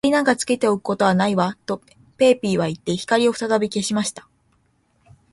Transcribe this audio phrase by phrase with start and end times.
[0.03, 1.79] 「明りなんかつけておくことはないわ」と、
[2.17, 4.27] ペーピーはいって、光をふたたび消した。